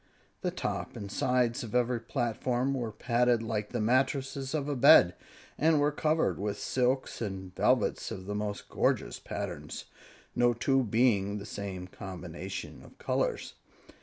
[0.41, 5.13] The top and sides of every platform were padded like the mattresses of a bed,
[5.59, 9.85] and were covered with silks and velvets of the most gorgeous patterns,
[10.35, 13.53] no two being of the same combinations of colors.